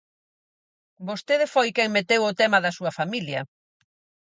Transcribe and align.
Vostede 1.07 1.45
foi 1.53 1.67
quen 1.75 1.89
meteu 1.97 2.21
o 2.25 2.37
tema 2.41 2.59
da 2.65 2.75
súa 2.77 2.91
familia. 2.99 3.41